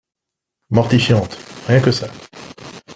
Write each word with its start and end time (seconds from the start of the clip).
Mortifiante, 0.71 1.37
rien 1.67 1.79
que 1.83 1.91
ça 1.91 2.07